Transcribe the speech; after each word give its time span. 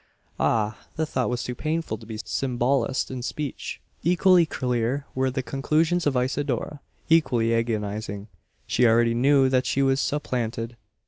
Ah! 0.39 0.79
the 0.95 1.05
thought 1.05 1.29
was 1.29 1.43
too 1.43 1.53
painful 1.53 1.95
to 1.95 2.07
be 2.07 2.19
symbolised 2.25 3.11
in 3.11 3.21
speech. 3.21 3.79
Equally 4.01 4.47
clear 4.47 5.05
were 5.13 5.29
the 5.29 5.43
conclusions 5.43 6.07
of 6.07 6.17
Isidora 6.17 6.79
equally 7.07 7.53
agonising. 7.53 8.27
She 8.65 8.87
already 8.87 9.13
knew 9.13 9.47
that 9.49 9.67
she 9.67 9.83
was 9.83 10.01
supplanted. 10.01 10.75